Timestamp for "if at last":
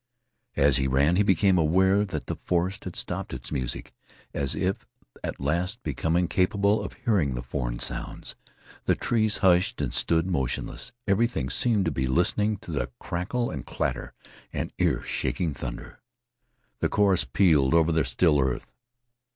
4.55-5.83